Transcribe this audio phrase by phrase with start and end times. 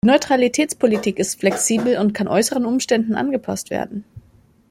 [0.03, 4.03] Die Neutralitätspolitik ist flexibel und kann äusseren Umständen angepasst werden.